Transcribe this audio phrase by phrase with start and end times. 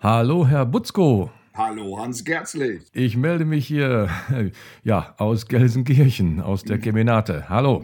[0.00, 1.28] Hallo, Herr Butzko.
[1.54, 2.82] Hallo, Hans Gerzlich.
[2.92, 4.08] Ich melde mich hier,
[4.84, 7.48] ja, aus Gelsenkirchen, aus der Kemenate.
[7.48, 7.82] Hallo.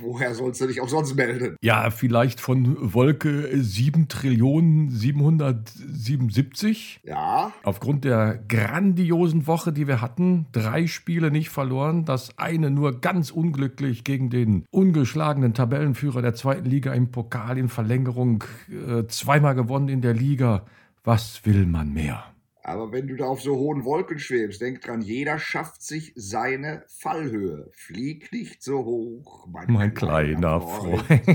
[0.00, 1.56] Woher sollst du dich auch sonst melden?
[1.62, 7.00] Ja, vielleicht von Wolke 7 Trillionen 777.
[7.02, 7.50] Ja.
[7.62, 13.30] Aufgrund der grandiosen Woche, die wir hatten, drei Spiele nicht verloren, das eine nur ganz
[13.30, 19.88] unglücklich gegen den ungeschlagenen Tabellenführer der zweiten Liga im Pokal in Verlängerung, äh, zweimal gewonnen
[19.88, 20.66] in der Liga.
[21.06, 22.24] Was will man mehr?
[22.62, 26.82] Aber wenn du da auf so hohen Wolken schwebst, denk dran, jeder schafft sich seine
[26.88, 27.68] Fallhöhe.
[27.74, 31.04] Flieg nicht so hoch, mein, mein kleiner, kleiner Freund.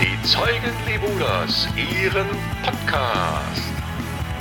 [0.00, 2.28] Die Zeugen Lebuders, ihren
[2.64, 3.62] Podcast.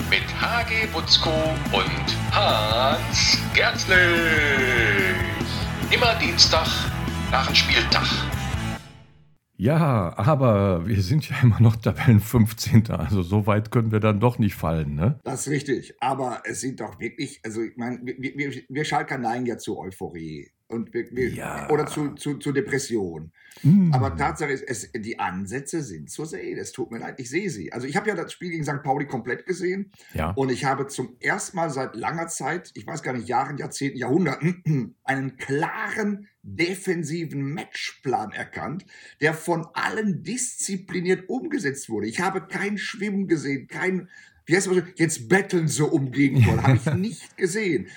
[0.09, 1.33] Mit HG Butzko
[1.73, 3.97] und Hans Gerzlich.
[5.91, 6.69] Immer Dienstag
[7.31, 8.30] nach dem Spieltag.
[9.61, 12.89] Ja, aber wir sind ja immer noch Tabellen 15.
[12.89, 15.19] Also so weit können wir dann doch nicht fallen, ne?
[15.23, 15.93] Das ist richtig.
[15.99, 19.77] Aber es sind doch wirklich, also ich meine, wir, wir, wir Schalker neigen ja zu
[19.77, 21.69] Euphorie und wir, wir, ja.
[21.69, 23.31] oder zu, zu, zu Depression.
[23.61, 23.93] Mm.
[23.93, 26.57] Aber Tatsache ist, es, die Ansätze sind zu sehen.
[26.57, 27.71] Es tut mir leid, ich sehe sie.
[27.71, 28.81] Also ich habe ja das Spiel gegen St.
[28.81, 30.31] Pauli komplett gesehen ja.
[30.31, 33.99] und ich habe zum ersten Mal seit langer Zeit, ich weiß gar nicht, Jahren, Jahrzehnten,
[33.99, 38.85] Jahrhunderten, einen klaren defensiven Matchplan erkannt,
[39.19, 42.07] der von allen diszipliniert umgesetzt wurde.
[42.07, 44.09] Ich habe kein Schwimmen gesehen, kein
[44.45, 46.61] wie heißt das, jetzt betteln so um Gegentor.
[46.61, 47.87] Habe ich nicht gesehen.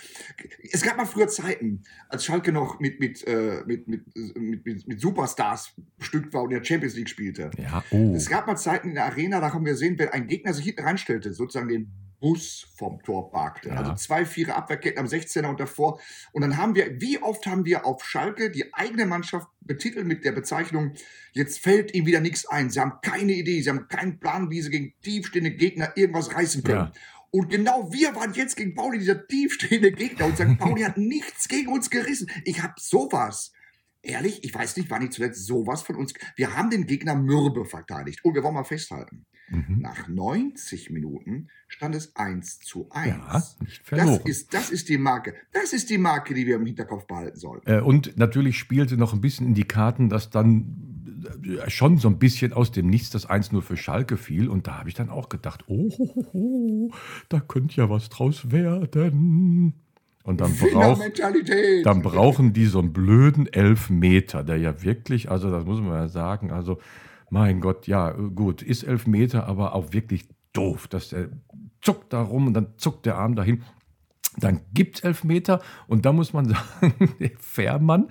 [0.71, 4.87] Es gab mal früher Zeiten, als Schalke noch mit, mit, äh, mit, mit, mit, mit,
[4.87, 7.51] mit Superstars bestückt war und in der Champions League spielte.
[7.59, 8.15] Ja, oh.
[8.15, 10.67] Es gab mal Zeiten in der Arena, da haben wir gesehen, wenn ein Gegner sich
[10.67, 11.91] hinten reinstellte, sozusagen den
[12.25, 13.69] Bus vom Tor parkte.
[13.69, 13.75] Ja.
[13.75, 16.01] Also zwei, vier Abwehrketten am 16er und davor.
[16.33, 20.25] Und dann haben wir, wie oft haben wir auf Schalke die eigene Mannschaft betitelt mit
[20.25, 20.95] der Bezeichnung,
[21.33, 22.71] jetzt fällt ihm wieder nichts ein.
[22.71, 26.63] Sie haben keine Idee, sie haben keinen Plan, wie sie gegen tiefstehende Gegner irgendwas reißen
[26.63, 26.79] können.
[26.79, 26.93] Ja.
[27.31, 30.59] Und genau wir waren jetzt gegen Pauli dieser tiefstehende Gegner und St.
[30.59, 32.31] Pauli hat nichts gegen uns gerissen.
[32.45, 33.53] Ich habe sowas.
[34.05, 36.13] Ehrlich, ich weiß nicht, wann ich zuletzt sowas von uns.
[36.37, 38.25] Wir haben den Gegner mürbe verteidigt.
[38.25, 39.25] Und wir wollen mal festhalten.
[39.49, 39.79] Mhm.
[39.81, 43.09] Nach 90 Minuten stand es 1 zu 1.
[43.09, 45.35] Ja, nicht das, ist, das ist die Marke.
[45.53, 47.61] Das ist die Marke, die wir im Hinterkopf behalten sollen.
[47.67, 52.09] Äh, und natürlich spielte noch ein bisschen in die Karten, dass dann äh, schon so
[52.09, 54.49] ein bisschen aus dem Nichts das 1-0 für Schalke fiel.
[54.49, 56.91] Und da habe ich dann auch gedacht, oh, oh, oh,
[57.29, 59.75] da könnte ja was draus werden.
[60.25, 60.99] Und dann, brauch,
[61.85, 66.09] dann brauchen die so einen blöden Elfmeter, der ja wirklich, also das muss man ja
[66.09, 66.79] sagen, also
[67.29, 71.29] mein Gott, ja, gut, ist Elfmeter, aber auch wirklich doof, dass der
[71.83, 73.65] zuckt da rum und dann zuckt der Arm dahin.
[74.39, 76.49] Dann gibt es Elfmeter und da muss man
[76.81, 78.09] sagen, der Fährmann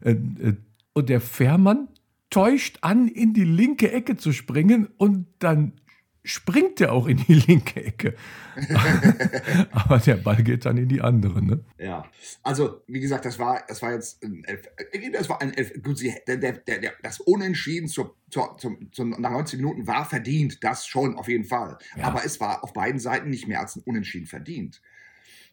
[0.00, 0.56] äh, äh,
[0.94, 1.88] und der Fährmann
[2.30, 5.74] täuscht an, in die linke Ecke zu springen und dann
[6.24, 8.14] springt er auch in die linke Ecke.
[9.72, 11.64] Aber der Ball geht dann in die andere, ne?
[11.78, 12.04] Ja.
[12.42, 14.68] Also, wie gesagt, das war, das war jetzt ein Elf,
[15.12, 19.10] das war ein Elf, gut, sie, der, der, der, das Unentschieden zur, zur, zum, zum,
[19.10, 21.78] nach 90 Minuten war verdient, das schon auf jeden Fall.
[21.96, 22.04] Ja.
[22.04, 24.80] Aber es war auf beiden Seiten nicht mehr als ein Unentschieden verdient.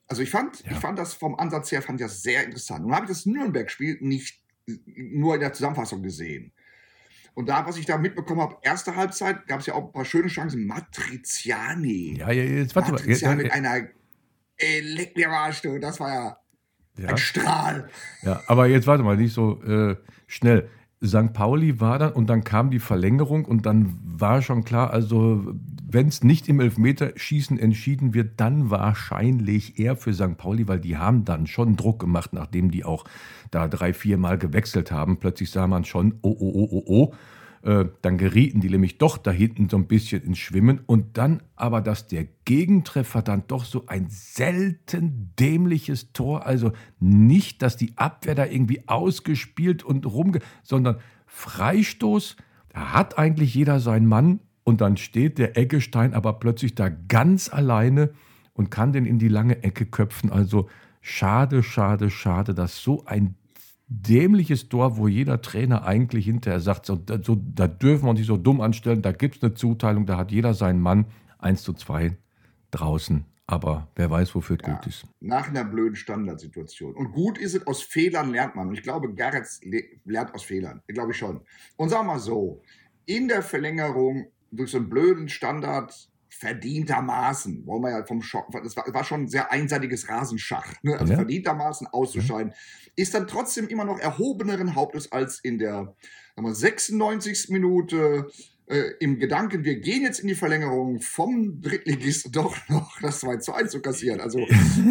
[0.08, 0.72] Also ich fand, ja.
[0.72, 2.82] ich fand das vom Ansatz her fand ich das sehr interessant.
[2.82, 4.40] Nun habe ich das Nürnberg-Spiel nicht
[4.86, 6.52] nur in der Zusammenfassung gesehen.
[7.34, 10.06] Und da, was ich da mitbekommen habe, erste Halbzeit gab es ja auch ein paar
[10.06, 10.66] schöne Chancen.
[10.68, 12.18] Matriziani.
[12.18, 13.44] Ja, ja, jetzt warte Matriziani mal.
[13.44, 13.88] mit einer
[14.58, 16.38] Elektrarstu, das war ja,
[16.98, 17.90] ja, ein Strahl.
[18.24, 19.96] Ja, aber jetzt warte mal, nicht so äh,
[20.28, 20.70] schnell.
[21.04, 21.32] St.
[21.34, 25.56] Pauli war dann und dann kam die Verlängerung und dann war schon klar, also
[25.92, 30.38] wenn es nicht im Elfmeterschießen entschieden wird, dann wahrscheinlich eher für St.
[30.38, 33.06] Pauli, weil die haben dann schon Druck gemacht, nachdem die auch
[33.52, 35.18] da drei, vier Mal gewechselt haben.
[35.18, 37.14] Plötzlich sah man schon, oh, oh, oh, oh, oh.
[37.62, 41.44] Äh, dann gerieten die nämlich doch da hinten so ein bisschen ins Schwimmen und dann
[41.58, 46.72] aber, dass der Gegentreffer dann doch so ein selten dämliches Tor, also
[47.02, 52.38] nicht, dass die Abwehr da irgendwie ausgespielt und rumge, sondern Freistoß,
[52.70, 54.40] da hat eigentlich jeder seinen Mann
[54.70, 58.12] und dann steht der Eggestein aber plötzlich da ganz alleine
[58.54, 60.32] und kann den in die lange Ecke köpfen.
[60.32, 60.70] Also
[61.02, 63.36] schade, schade, schade, dass so ein
[63.88, 68.28] dämliches Tor, wo jeder Trainer eigentlich hinterher sagt, so, so, da dürfen wir uns nicht
[68.28, 71.06] so dumm anstellen, da gibt es eine Zuteilung, da hat jeder seinen Mann
[71.40, 72.16] 1 zu 2
[72.70, 73.26] draußen.
[73.48, 75.08] Aber wer weiß, wofür es ja, gut ist.
[75.20, 76.94] Nach einer blöden Standardsituation.
[76.94, 78.68] Und gut ist es, aus Fehlern lernt man.
[78.68, 79.48] Und ich glaube, Gerrit
[80.06, 80.84] lernt aus Fehlern.
[80.86, 81.42] Ich glaube schon.
[81.76, 82.62] Und sag mal so,
[83.08, 88.78] in der Verlängerung durch so einen blöden Standard verdientermaßen, wollen wir ja vom Schock, das
[88.78, 90.98] war, war schon ein sehr einseitiges Rasenschach, ne?
[90.98, 91.18] also ja.
[91.18, 92.92] verdientermaßen auszuscheiden, ja.
[92.96, 95.96] ist dann trotzdem immer noch erhobeneren Hauptes als in der
[96.38, 97.50] wir, 96.
[97.50, 98.30] Minute
[98.68, 103.38] äh, im Gedanken, wir gehen jetzt in die Verlängerung vom Drittligisten doch noch das 2
[103.38, 104.22] zu 1 zu kassieren.
[104.22, 104.46] Also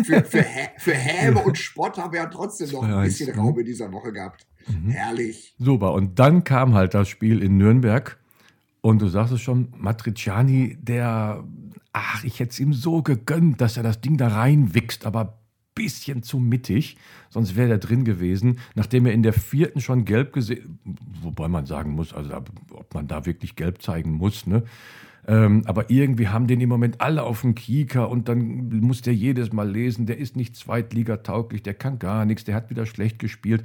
[0.05, 3.37] für, für, Hä für Häme und Spott haben wir ja trotzdem noch ein bisschen ne?
[3.37, 4.47] Raum in dieser Woche gehabt.
[4.67, 4.91] Mhm.
[4.91, 5.55] Herrlich.
[5.59, 5.93] Super.
[5.93, 8.19] Und dann kam halt das Spiel in Nürnberg.
[8.81, 11.45] Und du sagst es schon, Matriciani, der,
[11.93, 15.39] ach, ich hätte es ihm so gegönnt, dass er das Ding da reinwichst, aber
[15.79, 16.97] bisschen zu mittig,
[17.31, 20.81] sonst wäre er drin gewesen, nachdem er in der vierten schon gelb gesehen,
[21.23, 22.35] wobei man sagen muss, also
[22.73, 24.65] ob man da wirklich gelb zeigen muss, ne?
[25.29, 29.15] Ähm, aber irgendwie haben den im Moment alle auf dem Kieker und dann muss der
[29.15, 33.19] jedes Mal lesen, der ist nicht zweitligatauglich, der kann gar nichts, der hat wieder schlecht
[33.19, 33.63] gespielt.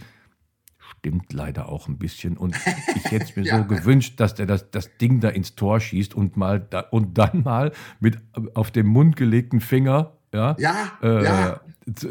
[1.00, 2.38] Stimmt leider auch ein bisschen.
[2.38, 2.56] Und
[2.96, 3.58] ich hätte es mir ja.
[3.58, 7.18] so gewünscht, dass der das, das Ding da ins Tor schießt und mal da, und
[7.18, 8.18] dann mal mit
[8.54, 11.62] auf den Mund gelegten Finger ja, ja, äh, ja.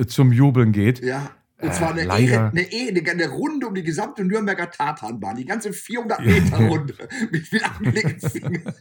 [0.07, 1.03] zum Jubeln geht.
[1.03, 1.31] Ja.
[1.63, 5.73] Und zwar eine, Ehe, eine, Ehe, eine, Runde um die gesamte Nürnberger Tatanbahn, die ganze
[5.73, 6.95] 400 Meter Runde
[7.31, 8.75] mit, mit angelegten Fingern.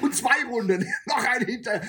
[0.00, 1.80] und zwei Runden, noch eine hinter,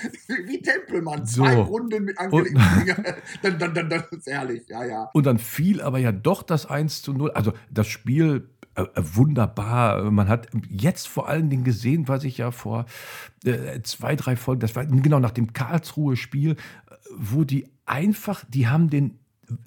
[0.46, 1.62] wie Tempelmann, zwei so.
[1.62, 3.04] Runden mit angelegten Fingern.
[3.42, 5.10] Dann, dann, dann, das ist herrlich, ja, ja.
[5.12, 7.30] Und dann fiel aber ja doch das 1 zu 0.
[7.32, 10.10] Also das Spiel äh, äh, wunderbar.
[10.10, 12.86] Man hat jetzt vor allen Dingen gesehen, was ich ja vor
[13.44, 16.56] äh, zwei, drei Folgen, das war genau nach dem Karlsruhe-Spiel,
[17.16, 19.18] wo die einfach, die haben den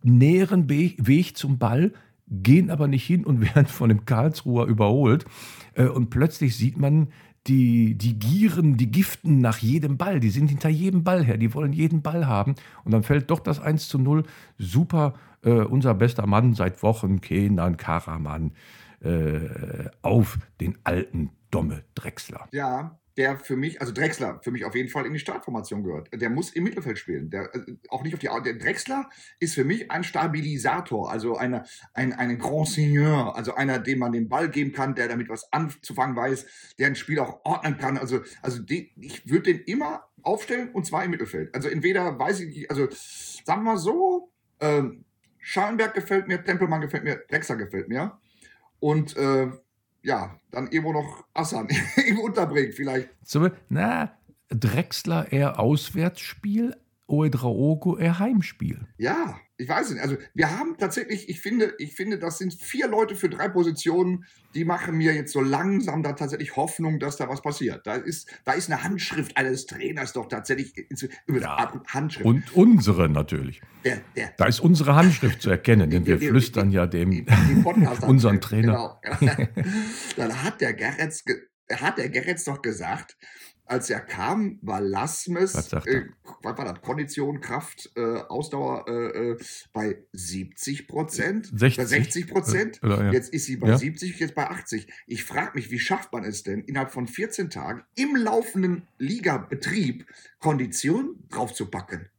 [0.03, 1.93] näheren Weg zum Ball,
[2.27, 5.25] gehen aber nicht hin und werden von dem Karlsruher überholt.
[5.73, 7.09] Äh, und plötzlich sieht man,
[7.47, 10.19] die, die gieren, die giften nach jedem Ball.
[10.19, 11.37] Die sind hinter jedem Ball her.
[11.37, 12.55] Die wollen jeden Ball haben.
[12.83, 14.23] Und dann fällt doch das 1 zu 0.
[14.57, 15.13] Super,
[15.43, 18.51] äh, unser bester Mann seit Wochen, Kenan Karaman,
[19.01, 22.47] äh, auf den alten Domme Drechsler.
[22.51, 26.09] Ja, der für mich, also Drexler, für mich auf jeden Fall in die Startformation gehört.
[26.11, 27.29] Der muss im Mittelfeld spielen.
[27.29, 31.63] Der, äh, auch nicht auf die, der Drexler ist für mich ein Stabilisator, also eine,
[31.93, 35.53] ein, ein Grand Seigneur, also einer, dem man den Ball geben kann, der damit was
[35.53, 37.99] anzufangen weiß, der ein Spiel auch ordnen kann.
[37.99, 41.53] Also, also die, ich würde den immer aufstellen und zwar im Mittelfeld.
[41.53, 44.31] Also entweder weiß ich nicht, also sagen wir mal so,
[44.61, 45.05] ähm,
[45.37, 48.17] Schallenberg gefällt mir, Tempelmann gefällt mir, Drexler gefällt mir.
[48.79, 49.51] Und äh,
[50.03, 51.67] ja, dann irgendwo noch Assan
[52.23, 53.09] unterbringt vielleicht.
[53.23, 54.11] So, na,
[54.49, 56.75] Drexler eher Auswärtsspiel,
[57.07, 58.87] Oedraogo eher Heimspiel.
[58.97, 60.01] Ja, ich weiß nicht.
[60.01, 64.25] Also wir haben tatsächlich, ich finde, ich finde, das sind vier Leute für drei Positionen,
[64.55, 67.85] die machen mir jetzt so langsam da tatsächlich Hoffnung, dass da was passiert.
[67.85, 70.73] Da ist, da ist eine Handschrift eines Trainers doch tatsächlich
[71.27, 72.25] ja, Handschrift.
[72.25, 73.61] Und unsere natürlich.
[73.85, 77.25] Der, der, da ist unsere Handschrift zu erkennen, denn wir flüstern ja dem
[78.07, 78.99] unseren Trainer.
[79.03, 79.27] Genau.
[80.17, 81.23] Dann hat der Gerrits,
[81.71, 83.15] hat der Gerrits doch gesagt,
[83.71, 86.03] als er kam, war Lasmes, äh,
[86.43, 89.37] was war das, Kondition, Kraft, äh, Ausdauer äh, äh
[89.71, 92.79] bei 70 Prozent, 60, 60 Prozent.
[92.83, 93.11] Ja.
[93.13, 93.77] Jetzt ist sie bei ja.
[93.77, 94.87] 70, jetzt bei 80.
[95.07, 100.05] Ich frage mich, wie schafft man es denn, innerhalb von 14 Tagen im laufenden Ligabetrieb
[100.39, 102.09] Kondition draufzupacken?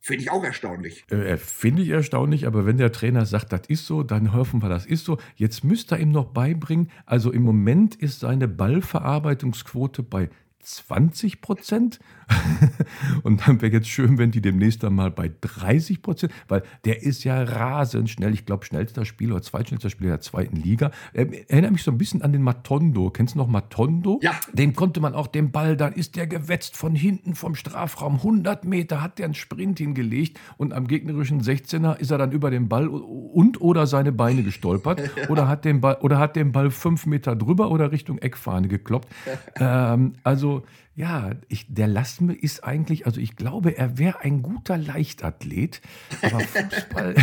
[0.00, 1.04] Finde ich auch erstaunlich.
[1.10, 4.68] Äh, Finde ich erstaunlich, aber wenn der Trainer sagt, das ist so, dann hoffen wir,
[4.68, 5.18] das ist so.
[5.36, 10.30] Jetzt müsste er ihm noch beibringen, also im Moment ist seine Ballverarbeitungsquote bei
[10.66, 12.00] 20 Prozent.
[13.22, 17.22] und dann wäre jetzt schön, wenn die demnächst einmal bei 30 Prozent, weil der ist
[17.22, 18.34] ja rasend schnell.
[18.34, 20.90] Ich glaube, schnellster Spieler oder zweitschnellster Spieler der zweiten Liga.
[21.14, 23.10] Ähm, erinnert mich so ein bisschen an den Matondo.
[23.10, 24.18] Kennst du noch Matondo?
[24.22, 24.32] Ja.
[24.52, 28.16] Dem konnte man auch den Ball, dann ist der gewetzt von hinten vom Strafraum.
[28.16, 32.50] 100 Meter hat der einen Sprint hingelegt und am gegnerischen 16er ist er dann über
[32.50, 36.72] den Ball und oder seine Beine gestolpert oder, hat den Ball, oder hat den Ball
[36.72, 39.08] fünf Meter drüber oder Richtung Eckfahne gekloppt.
[39.60, 40.55] ähm, also
[40.94, 45.80] ja, ich, der Lasme ist eigentlich, also ich glaube, er wäre ein guter Leichtathlet,
[46.22, 47.14] aber Fußball,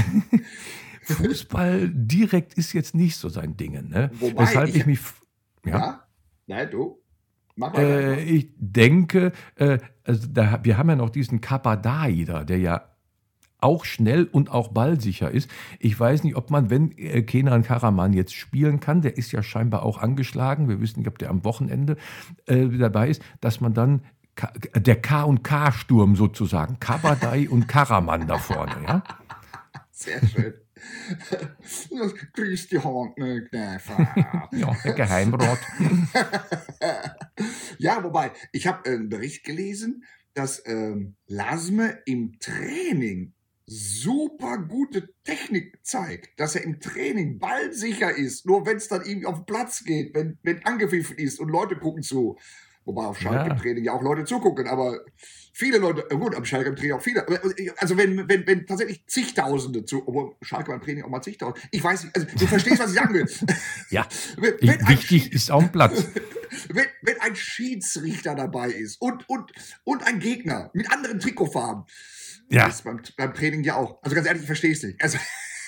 [1.03, 3.89] Fußball direkt ist jetzt nicht so sein Ding.
[3.89, 4.11] Ne?
[4.19, 4.99] Wobei Weshalb ich, ich mich.
[5.65, 6.07] Ja, ja?
[6.47, 6.99] nein, du.
[7.55, 12.43] Mach mal äh, ich denke, äh, also da, wir haben ja noch diesen Kapadai da,
[12.43, 12.92] der ja
[13.63, 15.49] auch schnell und auch ballsicher ist.
[15.79, 19.41] Ich weiß nicht, ob man, wenn äh, Kenan Karaman jetzt spielen kann, der ist ja
[19.41, 21.97] scheinbar auch angeschlagen, wir wissen nicht, ob der am Wochenende
[22.45, 24.03] äh, dabei ist, dass man dann
[24.35, 29.03] K der K und K Sturm sozusagen, Kabadai und Karaman da vorne, ja?
[29.91, 30.53] Sehr schön.
[32.33, 35.59] Grüß die Hand, ne, Ja, der Geheimrat.
[37.77, 40.03] ja, wobei, ich habe einen Bericht gelesen,
[40.33, 43.33] dass ähm, Lasme im Training
[43.65, 49.25] super gute Technik zeigt, dass er im Training ballsicher ist, nur wenn es dann irgendwie
[49.27, 52.37] auf den Platz geht, wenn, wenn angepfiffen ist und Leute gucken zu,
[52.85, 53.55] Wobei auf Schalke Ja.
[53.55, 54.99] im Training ja auch Leute zugucken, aber
[55.53, 57.25] viele Leute, äh, gut, am Schalke im Training auch viele.
[57.27, 61.65] äh, Also wenn, wenn, wenn tatsächlich zigtausende zu, obwohl Schalke beim Training auch mal zigtausend,
[61.71, 63.25] ich weiß nicht, also du verstehst, was ich sagen will.
[63.89, 64.05] Ja,
[64.37, 66.03] Wenn, ich, wenn, ein, wichtig ist auch ein Platz.
[66.67, 69.53] wenn, wenn ein Schiedsrichter dabei ist und, und,
[69.85, 71.85] und ein Gegner mit anderen Trikotfarben,
[72.53, 72.65] Ja.
[72.67, 74.01] das ist beim, beim Training ja auch.
[74.03, 75.01] Also ganz ehrlich, ich verstehe es nicht.
[75.01, 75.17] Also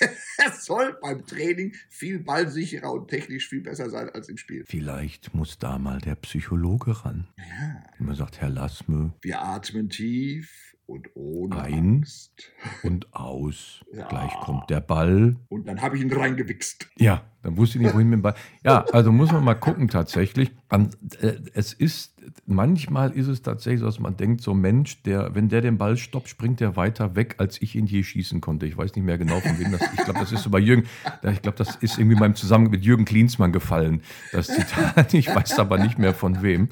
[0.46, 4.64] es soll beim Training viel ballsicherer und technisch viel besser sein als im Spiel.
[4.66, 7.26] Vielleicht muss da mal der Psychologe ran.
[7.38, 7.82] Ja.
[7.98, 11.74] Wenn man sagt, Herr Lassme, Wir atmen tief und ohne Ein.
[11.74, 12.52] Angst.
[12.82, 13.84] und aus.
[13.96, 14.08] Ja.
[14.08, 15.36] Gleich kommt der Ball.
[15.48, 16.86] Und dann habe ich ihn reingewichst.
[16.98, 18.34] Ja, dann wusste ich nicht, wohin mit dem Ball.
[18.62, 20.52] Ja, also muss man mal gucken tatsächlich.
[20.68, 20.90] An,
[21.20, 22.14] äh, es ist,
[22.44, 25.96] manchmal ist es tatsächlich so, dass man denkt, so Mensch, der, wenn der den Ball
[25.96, 28.66] stoppt, springt der weiter weg, als ich ihn je schießen konnte.
[28.66, 30.84] Ich weiß nicht mehr genau, von wem das Ich glaube, das ist so bei Jürgen,
[31.22, 34.02] ich glaube, das ist irgendwie beim Zusammen mit Jürgen Klinsmann gefallen.
[34.32, 36.68] Das Zitat, ich weiß aber nicht mehr von wem.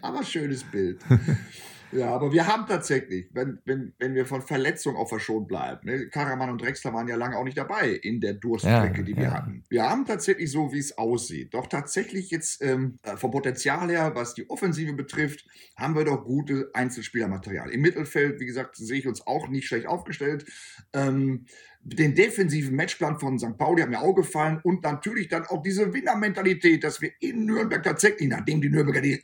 [0.00, 1.00] Aber schönes Bild.
[1.92, 6.08] Ja, aber wir haben tatsächlich, wenn, wenn, wenn wir von Verletzung auch verschont bleiben, ne,
[6.08, 9.24] Karaman und Drexler waren ja lange auch nicht dabei in der Durststrecke, Ja, die wir
[9.24, 9.32] ja.
[9.32, 9.64] hatten.
[9.68, 11.54] Wir haben tatsächlich so, wie es aussieht.
[11.54, 16.24] Doch tatsächlich jetzt ähm, äh, vom Potenzial her, was die Offensive betrifft, haben wir doch
[16.24, 17.70] gute Einzelspielermaterial.
[17.70, 20.44] Im Mittelfeld, wie gesagt, sehe ich uns auch nicht schlecht aufgestellt.
[20.92, 21.46] Ähm,
[21.80, 23.56] den defensiven Matchplan von St.
[23.56, 27.82] Pauli hat mir auch gefallen und natürlich dann auch diese Winnermentalität, dass wir in Nürnberg
[27.82, 29.22] tatsächlich, nachdem die Nürnberger die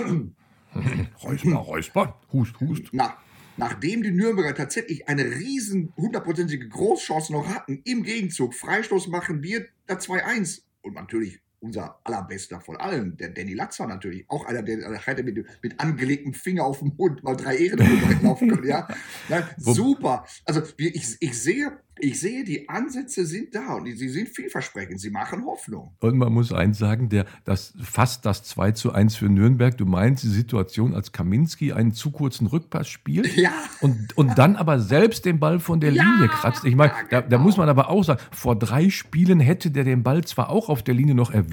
[1.22, 2.88] Räusper, Räusper, Hust, Hust.
[2.92, 3.16] Na,
[3.56, 9.66] nachdem die Nürnberger tatsächlich eine riesen hundertprozentige Großchance noch hatten, im Gegenzug Freistoß machen wir
[9.86, 10.62] da 2-1.
[10.82, 15.22] Und natürlich unser allerbester von allen, der Danny Latzer natürlich, auch einer, der der hätte
[15.22, 18.88] mit, mit angelegtem Finger auf dem Mund mal drei Ehren laufen können, ja.
[19.58, 20.24] Wo- super.
[20.46, 25.00] Also ich, ich sehe, ich sehe, die Ansätze sind da und die- sie sind vielversprechend.
[25.00, 25.94] Sie machen Hoffnung.
[26.00, 29.76] Und man muss eins sagen, der, das, fast das 2 zu 1 für Nürnberg.
[29.76, 33.52] Du meinst die Situation, als Kaminski einen zu kurzen Rückpass spielt Ja.
[33.82, 36.64] und, und dann aber selbst den Ball von der Ja, Linie kratzt.
[36.64, 37.42] Ich meine, ja, da, da genau.
[37.42, 40.82] muss man aber auch sagen, vor drei Spielen hätte der den Ball zwar auch auf
[40.82, 41.49] der Linie noch erwischt,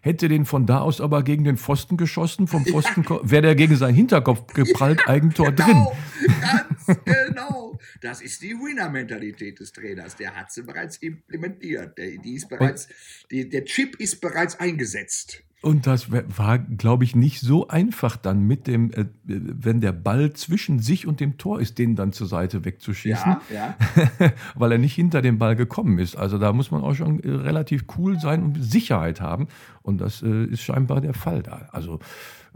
[0.00, 2.46] hätte den von da aus aber gegen den Pfosten geschossen.
[2.46, 5.66] Vom Pfosten wäre der gegen seinen Hinterkopf geprallt, Eigentor drin.
[5.66, 5.96] Genau,
[6.40, 7.78] ganz genau.
[8.00, 10.16] Das ist die Winner-Mentalität des Trainers.
[10.16, 11.96] Der hat sie bereits implementiert.
[11.96, 12.88] Der, die ist bereits,
[13.30, 15.43] die, der Chip ist bereits eingesetzt.
[15.64, 20.34] Und das war, glaube ich, nicht so einfach dann mit dem, äh, wenn der Ball
[20.34, 23.36] zwischen sich und dem Tor ist, den dann zur Seite wegzuschießen.
[23.50, 23.74] Ja,
[24.20, 24.32] ja.
[24.54, 26.16] weil er nicht hinter den Ball gekommen ist.
[26.16, 29.48] Also da muss man auch schon äh, relativ cool sein und Sicherheit haben.
[29.80, 31.66] Und das äh, ist scheinbar der Fall da.
[31.72, 31.98] Also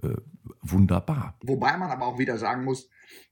[0.02, 0.16] äh,
[0.62, 1.38] wunderbar.
[1.42, 2.88] Wobei man aber auch wieder sagen muss,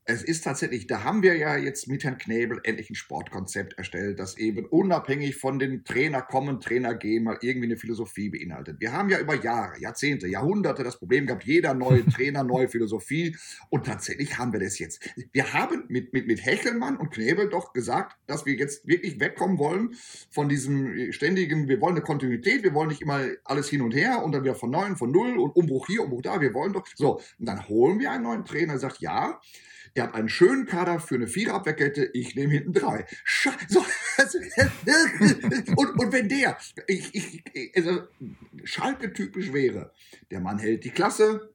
[0.08, 4.20] es ist tatsächlich, da haben wir ja jetzt mit Herrn Knebel endlich ein Sportkonzept erstellt,
[4.20, 8.76] das eben unabhängig von den Trainer kommen, Trainer gehen, mal irgendwie eine Philosophie beinhaltet.
[8.78, 13.36] Wir haben ja über Jahre, Jahrzehnte, Jahrhunderte das Problem gehabt, jeder neue Trainer, neue Philosophie.
[13.68, 15.02] Und tatsächlich haben wir das jetzt.
[15.32, 19.58] Wir haben mit, mit, mit Hechelmann und Knebel doch gesagt, dass wir jetzt wirklich wegkommen
[19.58, 19.96] wollen
[20.30, 24.22] von diesem ständigen, wir wollen eine Kontinuität, wir wollen nicht immer alles hin und her
[24.24, 26.84] und dann wieder von neun, von null und Umbruch hier, Umbruch da, wir wollen doch.
[26.96, 29.40] So, und dann holen wir einen neuen Trainer, der sagt, ja,
[29.94, 33.06] Ihr habt einen schönen Kader für eine Viererabwehrkette, ich nehme hinten drei.
[33.24, 33.82] Sche so,
[34.18, 34.38] also,
[35.76, 38.02] und, und wenn der, ich, ich, also,
[38.64, 39.92] Schalke typisch wäre,
[40.30, 41.54] der Mann hält die Klasse,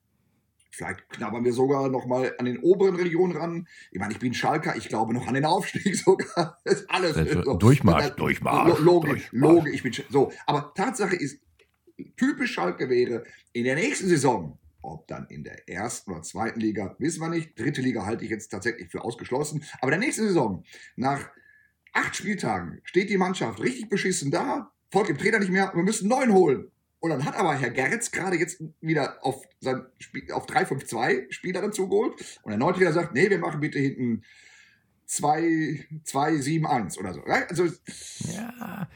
[0.71, 3.67] vielleicht knabbern wir sogar noch mal an den oberen Regionen ran.
[3.91, 6.59] Ich meine, ich bin Schalker, ich glaube noch an den Aufstieg sogar.
[6.63, 7.15] Das ist alles.
[7.15, 9.53] Also, Durchmarsch, Und dann- Durchmarsch, Lo- Logisch, Durchmarsch.
[9.55, 10.31] logisch, ich bin Sch- so.
[10.47, 11.39] Aber Tatsache ist,
[12.17, 16.95] typisch Schalke wäre, in der nächsten Saison, ob dann in der ersten oder zweiten Liga,
[16.99, 17.57] wissen wir nicht.
[17.59, 19.63] Dritte Liga halte ich jetzt tatsächlich für ausgeschlossen.
[19.79, 20.63] Aber der nächsten Saison,
[20.95, 21.29] nach
[21.93, 26.07] acht Spieltagen, steht die Mannschaft richtig beschissen da, folgt dem Trainer nicht mehr, wir müssen
[26.09, 26.71] neuen holen.
[26.99, 31.61] Und dann hat aber Herr Gerritz gerade jetzt wieder auf, sein Spiel, auf 3-5-2 Spieler
[31.61, 32.13] dazu geholt.
[32.43, 34.21] Und der neue Trainer sagt, nee, wir machen bitte hinten
[35.09, 37.21] 2-7-1 oder so.
[37.23, 37.65] Also
[38.33, 38.87] Ja.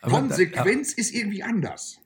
[0.00, 1.98] aber da- Konsequenz ist irgendwie anders.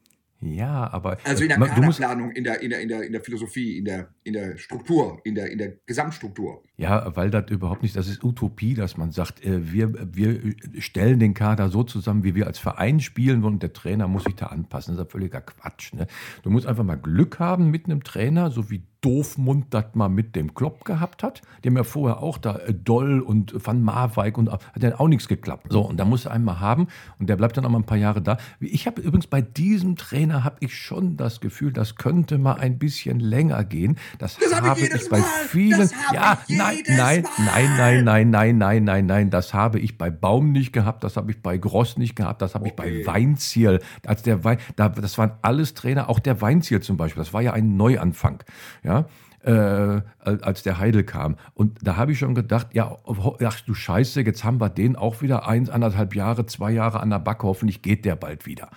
[0.55, 3.79] Ja, aber Also in der Kaderplanung, in der, in der, in der, in der Philosophie,
[3.79, 6.63] in der, in der Struktur, in der, in der Gesamtstruktur.
[6.79, 11.19] Ja, weil das überhaupt nicht, das ist Utopie, dass man sagt, äh, wir, wir stellen
[11.19, 14.35] den Kader so zusammen, wie wir als Verein spielen wollen und der Trainer muss sich
[14.35, 14.95] da anpassen.
[14.95, 15.95] Das ist ja völliger Quatsch.
[15.95, 16.07] Ne?
[16.43, 20.35] Du musst einfach mal Glück haben mit einem Trainer, so wie Doofmund das mal mit
[20.35, 21.41] dem Klopp gehabt hat.
[21.65, 25.29] Haben ja vorher auch da äh, Doll und Van Marwijk und hat ja auch nichts
[25.29, 25.69] geklappt.
[25.71, 27.87] So, und da musst du einen mal haben und der bleibt dann auch mal ein
[27.87, 28.37] paar Jahre da.
[28.59, 32.79] Ich habe übrigens bei diesem Trainer habe ich schon das Gefühl, das könnte mal ein
[32.79, 33.97] bisschen länger gehen.
[34.19, 35.27] Das, Das hab ich habe ich bei Mal.
[35.49, 35.91] vielen.
[36.13, 40.11] Ja, jedes nein, nein, nein, nein, nein, nein, nein, nein, nein, das habe ich bei
[40.11, 42.99] Baum nicht gehabt, das habe ich bei Gross nicht gehabt, das habe okay.
[42.99, 43.81] ich bei Weinziel.
[44.07, 47.43] Als der Wein, da, das waren alles Trainer, auch der Weinziel zum Beispiel, das war
[47.43, 48.43] ja ein Neuanfang.
[48.83, 49.07] Ja,
[49.43, 51.37] äh, als der Heidel kam.
[51.55, 55.23] Und da habe ich schon gedacht, ja, ach du Scheiße, jetzt haben wir den auch
[55.23, 58.71] wieder eins, anderthalb Jahre, zwei Jahre an der Backe, hoffentlich geht der bald wieder.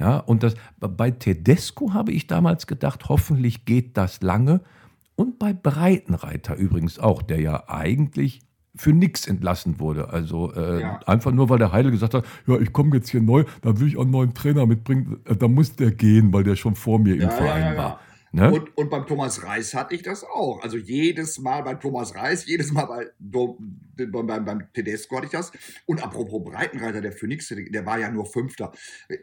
[0.00, 4.60] Ja, und das, bei Tedesco habe ich damals gedacht, hoffentlich geht das lange.
[5.16, 8.40] Und bei Breitenreiter übrigens auch, der ja eigentlich
[8.76, 10.08] für nichts entlassen wurde.
[10.10, 11.00] Also äh, ja.
[11.06, 13.86] einfach nur, weil der Heidel gesagt hat, ja, ich komme jetzt hier neu, da will
[13.86, 16.98] ich auch einen neuen Trainer mitbringen, äh, da muss der gehen, weil der schon vor
[16.98, 18.00] mir ja, im Verein ja, war.
[18.32, 18.50] Ne?
[18.50, 20.60] Und, und beim Thomas Reis hatte ich das auch.
[20.60, 25.32] Also jedes Mal bei Thomas Reis, jedes Mal bei, beim, beim, beim Tedesco hatte ich
[25.32, 25.52] das.
[25.86, 28.72] Und apropos Breitenreiter, der Phoenix, der war ja nur Fünfter.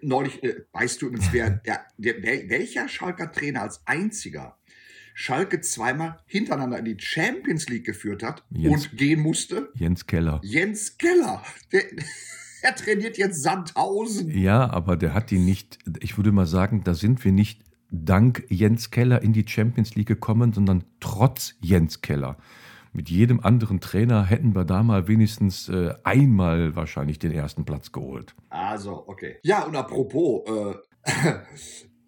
[0.01, 4.57] Neulich, äh, weißt du übrigens, wer, der, der, welcher Schalker Trainer als einziger
[5.13, 9.70] Schalke zweimal hintereinander in die Champions League geführt hat Jens, und gehen musste?
[9.75, 10.39] Jens Keller.
[10.44, 11.44] Jens Keller.
[11.72, 11.84] Der,
[12.62, 14.30] er trainiert jetzt Sandhausen.
[14.32, 18.46] Ja, aber der hat die nicht, ich würde mal sagen, da sind wir nicht dank
[18.50, 22.38] Jens Keller in die Champions League gekommen, sondern trotz Jens Keller.
[22.94, 27.91] Mit jedem anderen Trainer hätten wir da mal wenigstens äh, einmal wahrscheinlich den ersten Platz
[27.94, 28.36] geholt.
[28.50, 29.38] Also, okay.
[29.44, 30.75] Ja, und apropos, äh,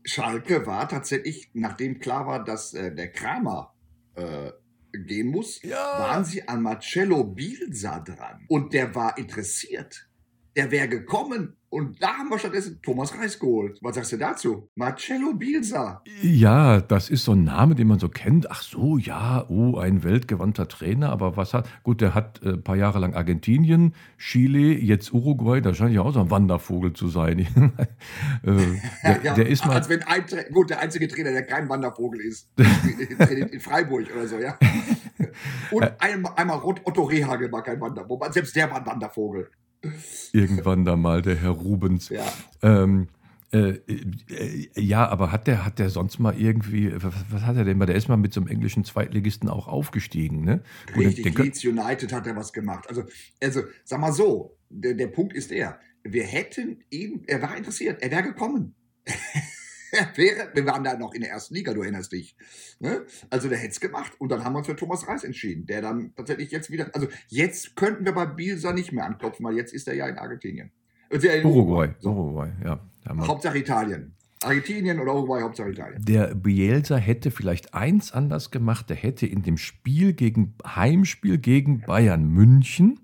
[0.03, 3.73] Schalke war tatsächlich, nachdem klar war, dass äh, der Kramer
[4.15, 4.51] äh,
[4.93, 5.77] gehen muss, ja.
[5.77, 8.45] waren sie an Marcello Bielsa dran.
[8.47, 10.07] Und der war interessiert.
[10.55, 13.79] Der wäre gekommen und da haben wir stattdessen Thomas Reis geholt.
[13.81, 14.69] Was sagst du dazu?
[14.75, 16.03] Marcello Bielsa.
[16.21, 18.51] Ja, das ist so ein Name, den man so kennt.
[18.51, 21.09] Ach so, ja, oh, ein weltgewandter Trainer.
[21.09, 25.61] Aber was hat, gut, der hat ein äh, paar Jahre lang Argentinien, Chile, jetzt Uruguay.
[25.61, 27.39] Da scheint ja auch so ein Wandervogel zu sein.
[27.39, 27.47] äh,
[29.03, 29.73] der, ja, der, ist mal.
[29.73, 32.49] Als wenn ein, gut, der einzige Trainer, der kein Wandervogel ist.
[33.51, 34.59] in, Freiburg oder so, ja.
[35.71, 38.31] Und einmal, einmal Otto Rehagel war kein Wandervogel.
[38.31, 39.49] Selbst der war ein Wandervogel.
[40.31, 42.09] Irgendwann da mal der Herr Rubens.
[42.09, 42.25] Ja.
[42.61, 43.07] Ähm,
[43.51, 43.79] äh,
[44.29, 47.77] äh, ja, aber hat der, hat der sonst mal irgendwie, was, was, hat er denn
[47.77, 47.85] mal?
[47.85, 50.63] Der ist mal mit so einem englischen Zweitligisten auch aufgestiegen, ne?
[50.95, 52.89] Richtig, den, den Leeds United hat er was gemacht.
[52.89, 53.03] Also,
[53.41, 58.01] also sag mal so, der, der Punkt ist der, wir hätten ihn, er war interessiert,
[58.01, 58.73] er wäre gekommen.
[60.15, 62.35] wäre, wir waren da noch in der ersten Liga, du erinnerst dich.
[62.79, 63.05] Ne?
[63.29, 65.81] Also der hätte es gemacht und dann haben wir uns für Thomas Reis entschieden, der
[65.81, 69.73] dann tatsächlich jetzt wieder, also jetzt könnten wir bei Bielsa nicht mehr anklopfen, weil jetzt
[69.73, 70.71] ist er ja in Argentinien.
[71.09, 72.11] Äh, in Uruguay, so.
[72.11, 72.79] Uruguay, ja.
[73.27, 74.15] Hauptsache Italien.
[74.43, 76.03] Argentinien oder Uruguay, Hauptsache Italien.
[76.03, 78.89] Der Bielsa hätte vielleicht eins anders gemacht.
[78.89, 82.99] Der hätte in dem Spiel gegen Heimspiel gegen Bayern München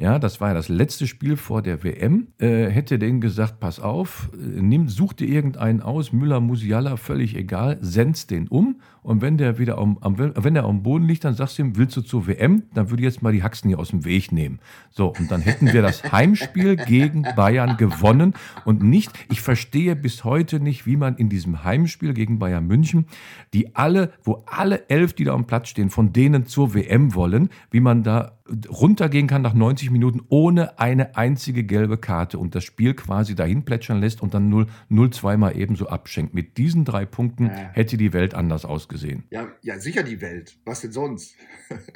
[0.00, 2.28] ja, das war ja das letzte Spiel vor der WM.
[2.38, 7.34] Äh, hätte denen gesagt, pass auf, äh, nimm, such dir irgendeinen aus, Müller, Musiala, völlig
[7.34, 11.24] egal, sendst den um und wenn der wieder am, am, wenn der am Boden liegt,
[11.24, 12.64] dann sagst du ihm, willst du zur WM?
[12.74, 14.58] Dann würde ich jetzt mal die Haxen hier aus dem Weg nehmen.
[14.90, 18.34] So, und dann hätten wir das Heimspiel gegen Bayern gewonnen
[18.66, 23.06] und nicht, ich verstehe bis heute nicht, wie man in diesem Heimspiel gegen Bayern München,
[23.54, 27.48] die alle, wo alle elf, die da am Platz stehen, von denen zur WM wollen,
[27.70, 32.64] wie man da runtergehen kann nach 90 Minuten ohne eine einzige gelbe Karte und das
[32.64, 34.52] Spiel quasi dahin plätschern lässt und dann
[34.90, 36.34] 0-2 mal ebenso abschenkt.
[36.34, 38.97] Mit diesen drei Punkten hätte die Welt anders ausgesehen.
[39.30, 40.58] Ja, ja, sicher die Welt.
[40.64, 41.34] Was denn sonst?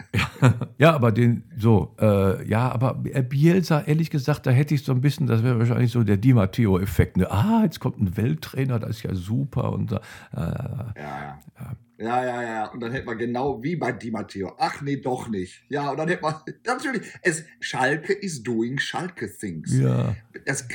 [0.79, 5.01] ja, aber den, so, äh, ja, aber Bielsa, ehrlich gesagt, da hätte ich so ein
[5.01, 7.17] bisschen, das wäre wahrscheinlich so der Di Matteo-Effekt.
[7.17, 7.31] Ne?
[7.31, 9.97] Ah, jetzt kommt ein Welttrainer, das ist ja super und äh,
[10.33, 11.77] ja, ja.
[11.99, 12.25] Ja.
[12.25, 12.67] Ja, ja.
[12.71, 14.55] Und dann hätte man genau wie bei Di Matteo.
[14.59, 15.65] Ach nee, doch nicht.
[15.69, 16.35] Ja, und dann hätte man
[16.67, 17.03] natürlich.
[17.23, 19.79] Es, Schalke is doing Schalke things.
[19.79, 20.17] Ja.
[20.45, 20.67] Das,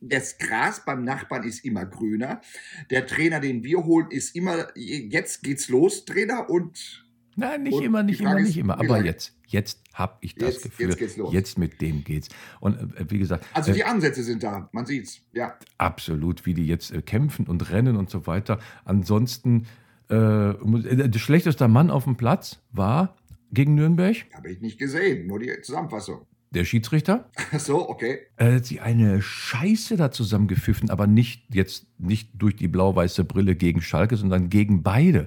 [0.00, 2.40] das Gras beim Nachbarn ist immer grüner.
[2.90, 4.68] Der Trainer, den wir holen, ist immer.
[4.74, 7.02] Jetzt geht's los, Trainer und.
[7.36, 8.78] Nein, nicht und immer, nicht immer, nicht immer.
[8.78, 10.88] Aber jetzt, jetzt habe ich das jetzt, Gefühl.
[10.88, 11.32] Jetzt geht's los.
[11.32, 12.28] Jetzt mit dem geht's.
[12.60, 13.46] Und äh, wie gesagt.
[13.52, 15.54] Also die äh, Ansätze sind da, man sieht's, ja.
[15.76, 18.58] Absolut, wie die jetzt äh, kämpfen und rennen und so weiter.
[18.86, 19.66] Ansonsten,
[20.08, 23.16] äh, äh der schlechteste Mann auf dem Platz war
[23.52, 24.16] gegen Nürnberg.
[24.34, 26.26] Habe ich nicht gesehen, nur die Zusammenfassung.
[26.52, 27.28] Der Schiedsrichter?
[27.52, 28.20] Ach so, okay.
[28.36, 33.54] Er hat sie eine Scheiße da zusammengepfiffen, aber nicht jetzt nicht durch die blau-weiße Brille
[33.54, 35.26] gegen Schalke, sondern gegen beide.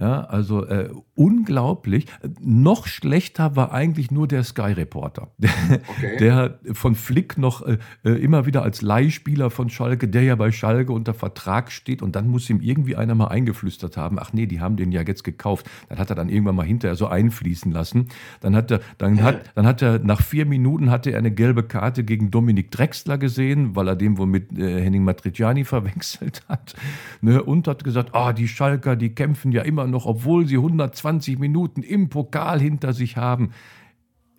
[0.00, 2.06] Ja, also äh, unglaublich.
[2.40, 5.50] Noch schlechter war eigentlich nur der Sky Reporter, der,
[5.88, 6.16] okay.
[6.20, 10.52] der von Flick noch äh, äh, immer wieder als Leihspieler von Schalke, der ja bei
[10.52, 14.46] Schalke unter Vertrag steht und dann muss ihm irgendwie einer mal eingeflüstert haben, ach nee,
[14.46, 15.68] die haben den ja jetzt gekauft.
[15.88, 18.06] Dann hat er dann irgendwann mal hinterher so einfließen lassen.
[18.40, 21.64] Dann hat er, dann hat, dann hat er nach vier Minuten hatte er eine gelbe
[21.64, 26.42] Karte gegen Dominik Drexler gesehen, weil er den wohl mit äh, Henning Matriciani verwechselt gewechselt
[26.48, 26.74] hat.
[27.20, 31.38] Ne, und hat gesagt, ah, die Schalker, die kämpfen ja immer noch, obwohl sie 120
[31.38, 33.52] Minuten im Pokal hinter sich haben.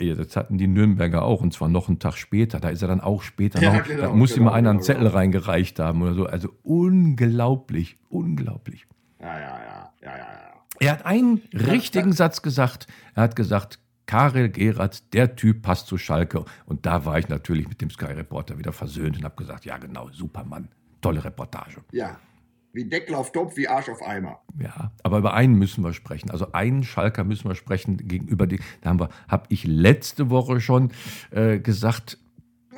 [0.02, 2.60] Ja, das hatten die Nürnberger auch, und zwar noch einen Tag später.
[2.62, 3.84] Da ist er dann auch später Ja, noch.
[3.84, 5.16] genau, da muss genau, mal einer einen genau, Zettel genau.
[5.16, 6.26] reingereicht haben oder so.
[6.26, 8.86] Also unglaublich, unglaublich.
[9.20, 10.26] Ja, ja, ja, ja, ja.
[10.80, 12.88] Er hat einen richtigen Satz gesagt.
[13.14, 13.80] Er hat gesagt,
[14.10, 16.44] Karel Gerard, der Typ passt zu Schalke.
[16.66, 19.78] Und da war ich natürlich mit dem Sky Reporter wieder versöhnt und habe gesagt, ja
[19.78, 20.70] genau, Supermann,
[21.02, 21.82] tolle Reportage.
[21.92, 22.18] Ja.
[22.72, 24.42] Wie Deckel auf Topf, wie Arsch auf Eimer.
[24.60, 26.30] Ja, aber über einen müssen wir sprechen.
[26.30, 28.60] Also einen Schalker müssen wir sprechen gegenüber den.
[28.82, 30.92] Da haben wir, habe ich letzte Woche schon
[31.32, 32.20] äh, gesagt,
[32.70, 32.78] hm,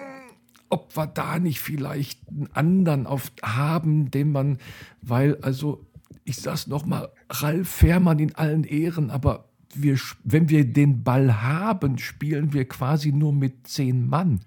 [0.70, 4.60] ob wir da nicht vielleicht einen anderen auf haben, den man,
[5.02, 5.86] weil also
[6.24, 11.42] ich sag's noch mal, Ralf Fährmann in allen Ehren, aber wir, wenn wir den Ball
[11.42, 14.40] haben, spielen wir quasi nur mit zehn Mann.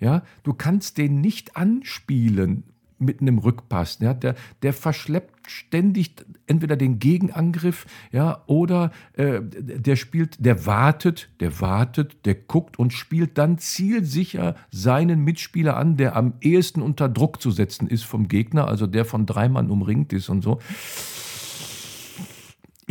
[0.00, 2.64] Ja, du kannst den nicht anspielen
[3.04, 3.98] mit einem Rückpass.
[4.00, 6.14] Ja, der, der verschleppt ständig
[6.46, 12.92] entweder den Gegenangriff, ja, oder äh, der spielt, der wartet, der wartet, der guckt und
[12.92, 18.28] spielt dann zielsicher seinen Mitspieler an, der am ehesten unter Druck zu setzen ist vom
[18.28, 20.60] Gegner, also der von drei Mann umringt ist und so.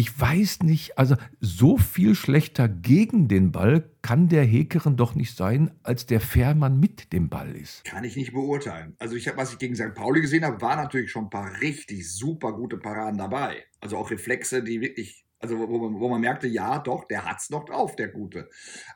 [0.01, 5.37] Ich weiß nicht, also so viel schlechter gegen den Ball kann der Hekeren doch nicht
[5.37, 7.83] sein, als der Fährmann mit dem Ball ist.
[7.85, 8.95] Kann ich nicht beurteilen.
[8.97, 9.93] Also ich hab, was ich gegen St.
[9.93, 13.63] Pauli gesehen habe, waren natürlich schon ein paar richtig super gute Paraden dabei.
[13.79, 17.49] Also auch Reflexe, die wirklich, also wo man, wo man merkte, ja, doch, der hat's
[17.49, 18.49] noch drauf, der Gute.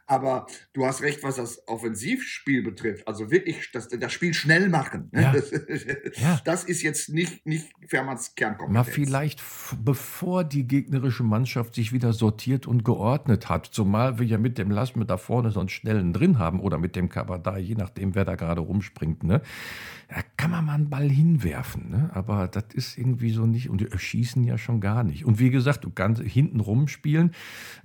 [0.06, 3.08] Aber du hast recht, was das Offensivspiel betrifft.
[3.08, 5.12] Also wirklich das, das Spiel schnell machen.
[5.14, 5.26] Ja.
[5.36, 5.52] Das,
[6.18, 6.40] Ja.
[6.46, 8.88] das ist jetzt nicht, nicht Fährmanns Kernkompetenz.
[8.88, 9.42] Mal vielleicht
[9.84, 14.72] bevor die gegnerische Mannschaft sich wieder sortiert und geordnet hat, zumal wir ja mit dem
[14.72, 18.24] Lassme da vorne so einen schnellen drin haben oder mit dem Kabadai, je nachdem, wer
[18.26, 19.42] da gerade rumspringt, ne?
[20.08, 22.10] Da kann man mal einen Ball hinwerfen, ne?
[22.14, 25.26] Aber das ist irgendwie so nicht, und die schießen ja schon gar nicht.
[25.26, 27.32] Und wie gesagt, du kannst hinten rumspielen,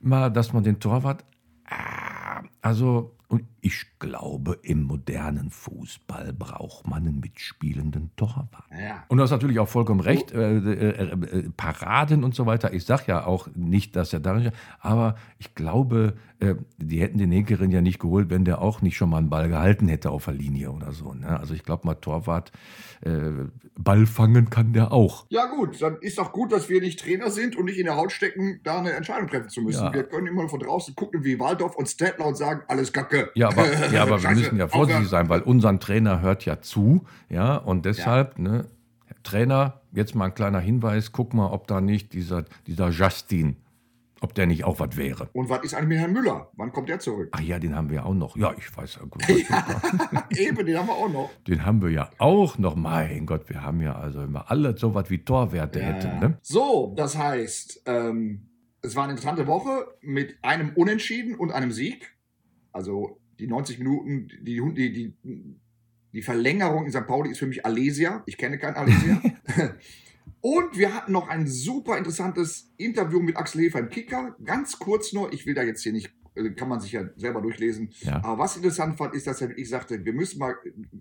[0.01, 1.25] mal, dass man den Torwart
[1.65, 8.65] Ah, Also, und ich glaube, im modernen Fußball braucht man einen mitspielenden Torwart.
[8.71, 9.05] Ja.
[9.09, 12.73] Und du hast natürlich auch vollkommen recht, äh, äh, äh, Paraden und so weiter.
[12.73, 14.41] Ich sage ja auch nicht, dass er da
[14.81, 18.97] aber ich glaube, äh, die hätten den Hekerin ja nicht geholt, wenn der auch nicht
[18.97, 21.13] schon mal einen Ball gehalten hätte auf der Linie oder so.
[21.13, 21.39] Ne?
[21.39, 22.53] Also ich glaube mal, Torwart,
[23.03, 23.11] äh,
[23.79, 25.27] Ball fangen kann der auch.
[25.29, 27.97] Ja gut, dann ist doch gut, dass wir nicht Trainer sind und nicht in der
[27.97, 29.85] Haut stecken, da eine Entscheidung treffen zu müssen.
[29.85, 29.93] Ja.
[29.93, 33.31] Wir können immer von draußen gucken wie Waldorf und Stettler und sagen, alles Kacke.
[33.35, 37.07] Ja, aber, ja, aber wir müssen ja vorsichtig sein, weil unser Trainer hört ja zu,
[37.29, 38.67] ja, und deshalb, ne,
[39.23, 43.57] Trainer, jetzt mal ein kleiner Hinweis, guck mal, ob da nicht dieser, dieser Justin,
[44.21, 45.29] ob der nicht auch was wäre.
[45.33, 46.51] Und was ist eigentlich mit Herrn Müller?
[46.55, 47.31] Wann kommt der zurück?
[47.33, 48.37] Ach ja, den haben wir auch noch.
[48.37, 49.27] Ja, ich weiß ja gut.
[50.39, 51.31] Eben, den haben wir auch noch.
[51.47, 52.77] Den haben wir ja auch noch.
[52.77, 56.21] Mein Gott, wir haben ja also immer alle so was wie Torwerte hätten.
[56.21, 56.39] Ne?
[56.43, 58.51] So, das heißt, ähm,
[58.83, 62.17] es war eine interessante Woche mit einem Unentschieden und einem Sieg.
[62.73, 65.15] Also die 90 Minuten, die, die, die,
[66.13, 67.07] die Verlängerung in St.
[67.07, 68.23] Pauli ist für mich Alesia.
[68.27, 69.23] Ich kenne keinen Alesia.
[70.41, 74.37] und wir hatten noch ein super interessantes Interview mit Axel Hefer im Kicker.
[74.45, 76.13] Ganz kurz nur, ich will da jetzt hier nicht,
[76.57, 77.93] kann man sich ja selber durchlesen.
[78.01, 78.17] Ja.
[78.25, 80.57] Aber was interessant fand, ist, dass er wirklich sagte, wir müssen mal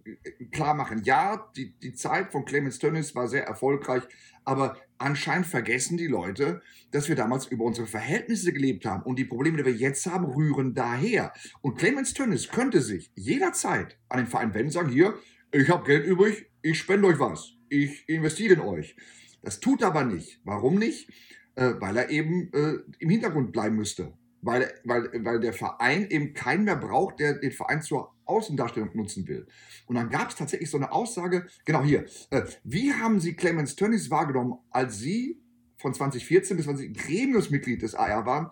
[0.06, 4.04] äh, klar machen, ja, die, die Zeit von Clemens Tönnies war sehr erfolgreich,
[4.46, 9.26] aber anscheinend vergessen die Leute, dass wir damals über unsere Verhältnisse gelebt haben und die
[9.26, 11.34] Probleme, die wir jetzt haben, rühren daher.
[11.62, 15.16] Und Clemens Tönnies könnte sich jederzeit an den Verein wenden und sagen, hier,
[15.52, 18.96] ich habe Geld übrig, ich spende euch was, ich investiere in euch.
[19.42, 20.42] Das tut er aber nicht.
[20.44, 21.10] Warum nicht?
[21.56, 24.14] Äh, weil er eben äh, im Hintergrund bleiben müsste.
[24.42, 29.28] Weil, weil, weil der Verein eben keinen mehr braucht, der den Verein zur Außendarstellung nutzen
[29.28, 29.48] will.
[29.86, 33.76] Und dann gab es tatsächlich so eine Aussage, genau hier, äh, wie haben Sie Clemens
[33.76, 35.42] Tönnies wahrgenommen, als Sie
[35.78, 38.50] von 2014 bis 20 Gremiumsmitglied des AR waren?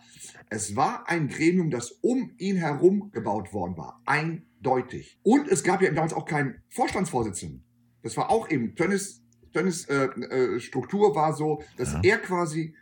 [0.50, 4.02] Es war ein Gremium, das um ihn herum gebaut worden war.
[4.06, 5.20] Eindeutig.
[5.24, 7.64] Und es gab ja damals auch keinen Vorstandsvorsitzenden.
[8.04, 9.24] Das war auch eben, Tönnies,
[9.54, 12.02] Tönnies äh, äh, Struktur war so, dass Ja.
[12.04, 12.76] er quasi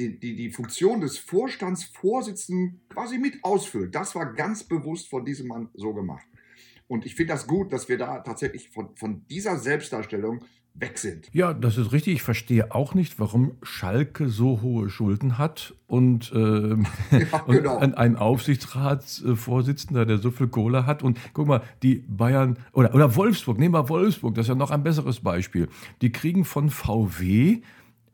[0.00, 3.94] die, die, die Funktion des Vorstandsvorsitzenden quasi mit ausfüllt.
[3.94, 6.24] Das war ganz bewusst von diesem Mann so gemacht.
[6.88, 10.40] Und ich finde das gut, dass wir da tatsächlich von, von dieser Selbstdarstellung
[10.74, 11.28] weg sind.
[11.32, 12.14] Ja, das ist richtig.
[12.14, 17.78] Ich verstehe auch nicht, warum Schalke so hohe Schulden hat und, ähm, Ja, und genau.
[17.78, 21.02] ein- einen Aufsichtsratsvorsitzender, der so viel Kohle hat.
[21.02, 24.70] Und guck mal, die Bayern oder, oder Wolfsburg, nehmen wir Wolfsburg, das ist ja noch
[24.70, 25.68] ein besseres Beispiel.
[26.02, 27.60] Die kriegen von VW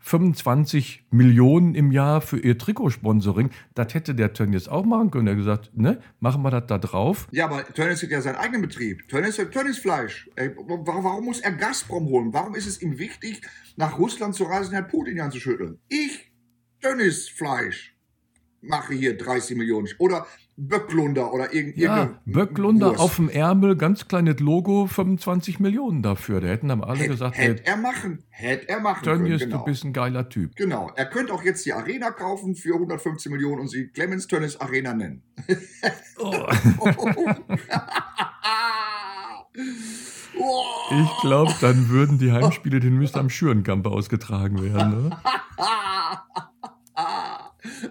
[0.06, 3.50] 25 Millionen im Jahr für ihr Trikotsponsoring.
[3.74, 5.26] Das hätte der Tönnies auch machen können.
[5.26, 7.26] Er hat gesagt, ne, machen wir das da drauf.
[7.32, 9.08] Ja, aber Tönnies hat ja seinen eigenen Betrieb.
[9.08, 10.30] Tönnies hat Tönnies Fleisch.
[10.36, 12.32] Ey, warum muss er Gazprom holen?
[12.32, 13.42] Warum ist es ihm wichtig,
[13.74, 15.80] nach Russland zu reisen, Herrn Putin anzuschütteln?
[15.88, 16.30] Ich,
[16.80, 17.96] Tönnies Fleisch,
[18.60, 19.88] mache hier 30 Millionen.
[19.98, 20.24] Oder
[20.58, 26.40] Böcklunder oder irgend, Ja, Böcklunder auf dem Ärmel, ganz kleines Logo, 25 Millionen dafür.
[26.40, 29.24] Da hätten dann alle Hätte gesagt, hätt er machen, hätte er machen können.
[29.24, 29.58] Tönnies, Genau.
[29.58, 30.56] du bist ein geiler Typ.
[30.56, 30.90] genau.
[30.96, 34.94] Er könnte auch jetzt die Arena kaufen für 115 Millionen und sie Clemens Tönnies Arena
[34.94, 35.22] nennen.
[36.18, 36.32] Oh.
[40.90, 45.08] Ich glaube, dann würden die Heimspiele den Mist am Schürenkamp ausgetragen werden.
[45.08, 45.16] Ne?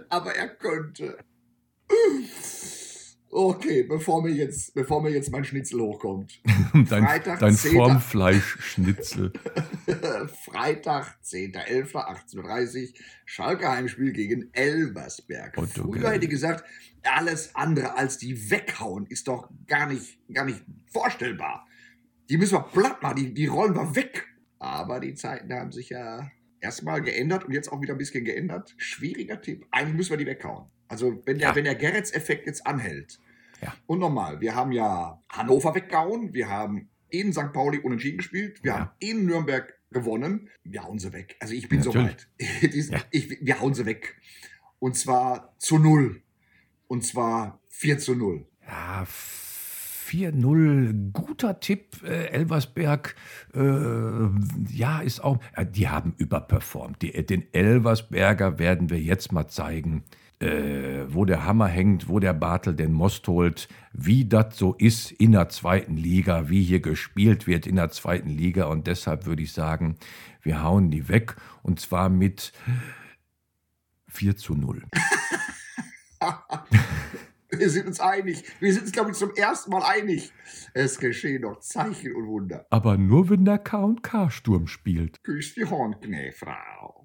[0.10, 1.18] Aber er könnte.
[3.38, 6.42] Okay, bevor mir jetzt, bevor mir jetzt mein Schnitzel hochkommt.
[6.74, 7.74] Dein, Freitag, dein 10.
[7.74, 9.34] Formfleischschnitzel.
[10.46, 12.94] Freitag, 10.11.18.30 Uhr,
[13.26, 15.54] Schalke Heimspiel gegen Elversberg.
[15.58, 16.14] Oh, Früher Geil.
[16.14, 16.64] hätte ich gesagt,
[17.04, 21.68] alles andere als die weghauen ist doch gar nicht, gar nicht vorstellbar.
[22.30, 24.28] Die müssen wir platt machen, die, die rollen wir weg.
[24.60, 26.32] Aber die Zeiten haben sich ja
[26.62, 28.74] erstmal geändert und jetzt auch wieder ein bisschen geändert.
[28.78, 29.66] Schwieriger Tipp.
[29.72, 30.70] Eigentlich müssen wir die weghauen.
[30.88, 31.56] Also wenn der, Ja.
[31.56, 33.20] wenn der Gerrits-Effekt jetzt anhält.
[33.62, 33.74] Ja.
[33.88, 37.54] Und nochmal, wir haben ja Hannover weggehauen, wir haben in St.
[37.54, 38.80] Pauli unentschieden gespielt, wir Ja.
[38.80, 40.50] haben in Nürnberg gewonnen.
[40.64, 41.38] Wir hauen sie weg.
[41.40, 42.28] Also ich bin Natürlich.
[42.40, 43.08] soweit.
[43.42, 44.20] Wir hauen sie weg.
[44.80, 46.22] Und zwar zu null.
[46.88, 48.46] Und zwar 4 zu 0.
[48.68, 49.06] Ja,
[50.06, 52.04] 4-0, guter Tipp.
[52.04, 53.16] Äh, Elversberg,
[53.54, 53.60] äh,
[54.70, 55.40] ja, ist auch.
[55.56, 57.02] Äh, die haben überperformt.
[57.02, 60.04] Die, den Elversberger werden wir jetzt mal zeigen,
[60.40, 65.12] äh, wo der Hammer hängt, wo der Bartel den Most holt, wie das so ist
[65.12, 68.66] in der zweiten Liga, wie hier gespielt wird in der zweiten Liga.
[68.66, 69.98] Und deshalb würde ich sagen,
[70.42, 71.36] wir hauen die weg.
[71.64, 72.52] Und zwar mit
[74.08, 74.84] 4 zu 0.
[77.58, 78.44] Wir sind uns einig.
[78.60, 80.34] Wir sind uns, glaube ich, zum ersten Mal einig.
[80.74, 82.66] Es geschehen noch Zeichen und Wunder.
[82.70, 85.24] Aber nur, wenn der K&K-Sturm spielt.
[85.24, 87.05] Küss die Hornknäfrau.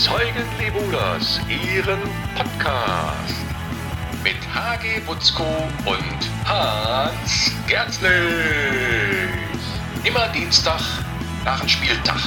[0.00, 2.00] Zeugen Lebuders, Ihren
[2.34, 3.34] Podcast.
[4.24, 5.44] Mit HG Butzko
[5.84, 8.08] und Hans Gärtlich.
[10.02, 10.80] Immer Dienstag
[11.44, 12.18] nach dem Spieltag.